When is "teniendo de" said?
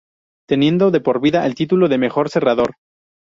0.49-0.99